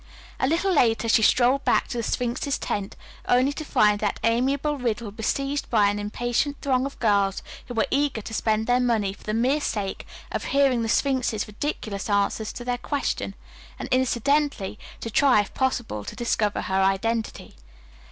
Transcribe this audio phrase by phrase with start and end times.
[0.39, 2.95] A little later she strolled back to the Sphinx's tent,
[3.27, 7.85] only to find that amiable riddle besieged by an impatient throng of girls who were
[7.91, 12.51] eager to spend their money for the mere sake of hearing the Sphinx's ridiculous answers
[12.53, 13.35] to their questions,
[13.77, 17.53] and incidentally to try if possible to discover her identity.